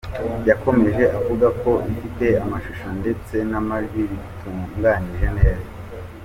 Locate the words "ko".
1.61-1.71